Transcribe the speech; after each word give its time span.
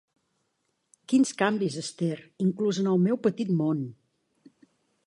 Quins 1.13 1.33
canvis, 1.41 1.77
Esther, 1.83 2.17
inclús 2.47 2.81
en 2.85 2.91
el 2.95 3.01
meu 3.07 3.21
petit 3.29 3.57
món! 3.63 3.87